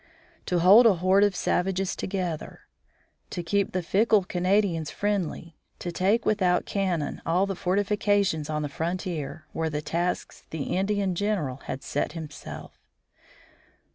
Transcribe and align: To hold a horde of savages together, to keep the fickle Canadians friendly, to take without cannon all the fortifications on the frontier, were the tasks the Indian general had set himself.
To 0.47 0.57
hold 0.57 0.87
a 0.87 0.95
horde 0.95 1.23
of 1.25 1.35
savages 1.35 1.95
together, 1.95 2.61
to 3.29 3.43
keep 3.43 3.71
the 3.71 3.83
fickle 3.83 4.23
Canadians 4.23 4.89
friendly, 4.89 5.59
to 5.77 5.91
take 5.91 6.25
without 6.25 6.65
cannon 6.65 7.21
all 7.23 7.45
the 7.45 7.53
fortifications 7.53 8.49
on 8.49 8.63
the 8.63 8.67
frontier, 8.67 9.45
were 9.53 9.69
the 9.69 9.83
tasks 9.83 10.41
the 10.49 10.75
Indian 10.75 11.13
general 11.13 11.57
had 11.65 11.83
set 11.83 12.13
himself. 12.13 12.79